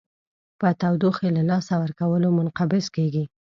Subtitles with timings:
[0.59, 3.23] په تودوخې له لاسه ورکولو منقبض کیږي.